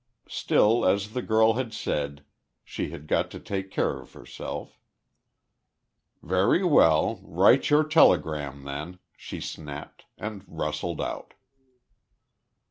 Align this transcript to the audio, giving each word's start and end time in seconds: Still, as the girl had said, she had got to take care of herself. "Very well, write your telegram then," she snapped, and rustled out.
Still, 0.27 0.83
as 0.83 1.11
the 1.13 1.21
girl 1.21 1.53
had 1.53 1.73
said, 1.73 2.23
she 2.63 2.89
had 2.89 3.05
got 3.05 3.29
to 3.29 3.39
take 3.39 3.69
care 3.69 3.99
of 3.99 4.13
herself. 4.13 4.79
"Very 6.23 6.63
well, 6.63 7.19
write 7.21 7.69
your 7.69 7.83
telegram 7.83 8.63
then," 8.63 8.97
she 9.15 9.39
snapped, 9.39 10.05
and 10.17 10.43
rustled 10.47 11.01
out. 11.01 11.35